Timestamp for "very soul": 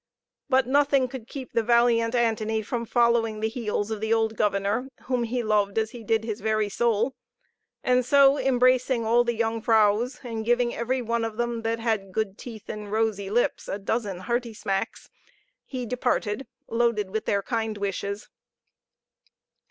6.41-7.13